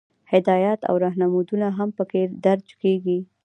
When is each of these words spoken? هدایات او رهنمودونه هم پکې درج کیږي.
هدایات 0.31 0.81
او 0.89 0.95
رهنمودونه 1.05 1.67
هم 1.77 1.89
پکې 1.97 2.21
درج 2.45 2.67
کیږي. 2.81 3.19